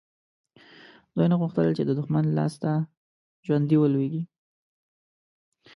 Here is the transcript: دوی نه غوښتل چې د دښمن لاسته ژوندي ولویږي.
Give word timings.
دوی 1.15 1.27
نه 1.31 1.35
غوښتل 1.41 1.67
چې 1.77 1.83
د 1.85 1.91
دښمن 1.99 2.25
لاسته 2.37 2.71
ژوندي 3.45 3.77
ولویږي. 3.79 4.23